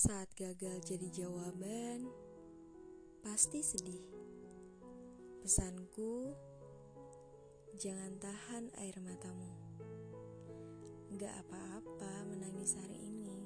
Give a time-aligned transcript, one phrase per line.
[0.00, 2.08] Saat gagal jadi jawaban,
[3.20, 4.00] pasti sedih.
[5.44, 6.32] Pesanku,
[7.76, 9.52] jangan tahan air matamu.
[11.20, 13.44] Gak apa-apa menangis hari ini.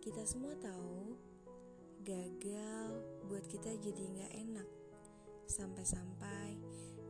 [0.00, 1.12] Kita semua tahu,
[2.08, 4.68] gagal buat kita jadi gak enak.
[5.44, 6.56] Sampai-sampai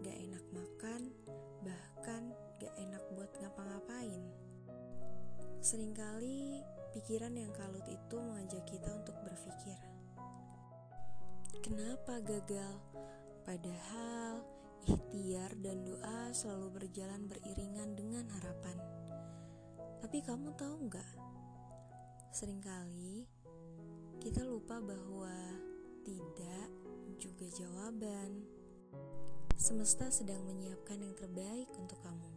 [0.03, 1.15] gak enak makan,
[1.63, 4.27] bahkan gak enak buat ngapa-ngapain.
[5.63, 9.75] Seringkali pikiran yang kalut itu mengajak kita untuk berpikir,
[11.59, 12.79] kenapa gagal?
[13.43, 14.47] Padahal
[14.87, 18.79] ikhtiar dan doa selalu berjalan beriringan dengan harapan.
[19.99, 21.15] Tapi kamu tahu nggak?
[22.31, 23.27] Seringkali
[24.23, 25.35] kita lupa bahwa
[26.07, 26.69] tidak
[27.19, 28.47] juga jawaban.
[29.59, 32.31] Semesta sedang menyiapkan yang terbaik untuk kamu.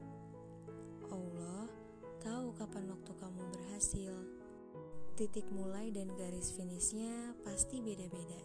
[5.17, 8.37] Titik mulai dan garis finishnya pasti beda-beda.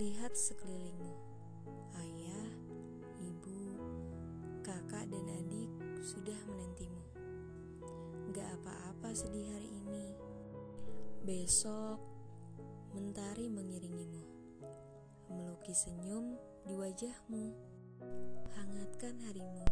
[0.00, 1.12] Lihat sekelilingmu.
[1.92, 2.48] Ayah,
[3.20, 3.76] ibu,
[4.64, 5.68] kakak dan adik
[6.00, 7.04] sudah menantimu.
[8.32, 10.16] Gak apa-apa sedih hari ini.
[11.28, 12.00] Besok,
[12.96, 14.24] mentari mengiringimu.
[15.28, 16.32] Melukis senyum
[16.64, 17.52] di wajahmu.
[18.56, 19.68] Hangatkan harimu.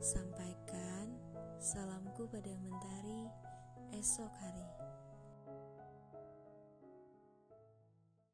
[0.00, 1.12] Sampaikan
[1.60, 3.28] Salamku pada mentari
[3.92, 4.64] esok hari.